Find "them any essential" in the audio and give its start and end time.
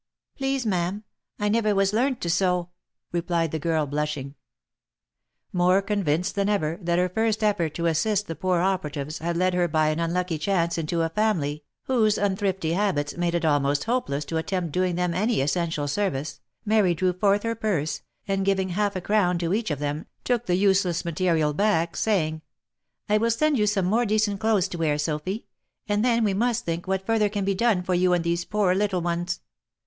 14.95-15.87